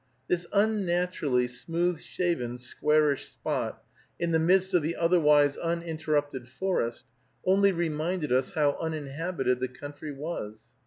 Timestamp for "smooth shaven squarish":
1.45-3.27